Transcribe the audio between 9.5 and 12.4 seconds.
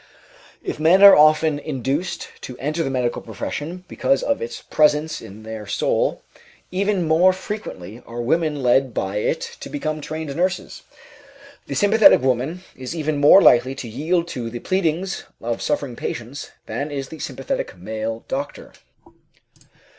to become trained nurses. The sympathetic